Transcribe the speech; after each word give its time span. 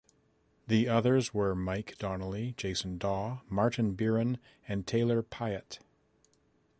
The 0.65 0.87
others 0.89 1.31
were 1.31 1.53
Mike 1.53 1.95
Donnelly, 1.99 2.55
Jason 2.57 2.97
Dawe, 2.97 3.41
Martin 3.47 3.93
Biron, 3.93 4.39
and 4.67 4.87
Taylor 4.87 5.21
Pyatt. 5.21 5.77